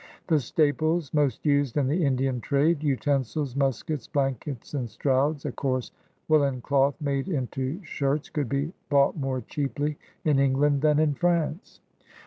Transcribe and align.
The 0.25 0.39
staples 0.39 1.13
most 1.13 1.45
used 1.45 1.77
in 1.77 1.85
the 1.87 2.03
Indian 2.03 2.41
trade— 2.41 2.81
utensils, 2.83 3.55
muskets, 3.55 4.07
blankets, 4.07 4.73
and 4.73 4.89
strouds 4.89 5.45
(a 5.45 5.51
coarse 5.51 5.91
woolen 6.27 6.63
doth 6.67 6.99
made 6.99 7.27
into 7.27 7.79
shirts)— 7.83 8.27
could 8.31 8.49
be 8.49 8.73
bought 8.89 9.15
more 9.15 9.41
cheaply 9.41 9.99
in 10.25 10.39
England 10.39 10.81
than 10.81 10.97
in 10.97 11.13
France. 11.13 11.81